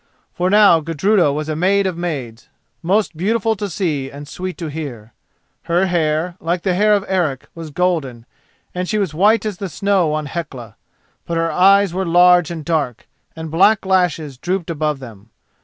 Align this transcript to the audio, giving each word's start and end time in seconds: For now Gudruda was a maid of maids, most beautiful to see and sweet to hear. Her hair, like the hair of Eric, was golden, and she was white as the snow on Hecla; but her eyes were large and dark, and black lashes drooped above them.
For 0.33 0.49
now 0.49 0.79
Gudruda 0.79 1.31
was 1.31 1.47
a 1.47 1.55
maid 1.55 1.85
of 1.85 1.95
maids, 1.95 2.49
most 2.81 3.15
beautiful 3.15 3.55
to 3.55 3.69
see 3.69 4.09
and 4.09 4.27
sweet 4.27 4.57
to 4.57 4.65
hear. 4.65 5.13
Her 5.65 5.85
hair, 5.85 6.33
like 6.39 6.63
the 6.63 6.73
hair 6.73 6.95
of 6.95 7.05
Eric, 7.07 7.47
was 7.53 7.69
golden, 7.69 8.25
and 8.73 8.89
she 8.89 8.97
was 8.97 9.13
white 9.13 9.45
as 9.45 9.57
the 9.57 9.69
snow 9.69 10.13
on 10.13 10.25
Hecla; 10.25 10.75
but 11.27 11.37
her 11.37 11.51
eyes 11.51 11.93
were 11.93 12.03
large 12.03 12.49
and 12.49 12.65
dark, 12.65 13.07
and 13.35 13.51
black 13.51 13.85
lashes 13.85 14.39
drooped 14.39 14.71
above 14.71 14.97
them. 14.97 15.29